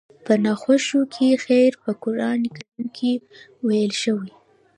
[0.25, 3.11] په ناخوښو کې خير په قرآن کريم کې
[3.65, 4.31] ويل شوي.